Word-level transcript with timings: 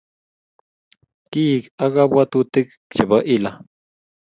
Keek 1.31 1.63
ak 1.83 1.91
kabwatutik 1.95 2.67
chepo 2.95 3.17
hila. 3.27 3.51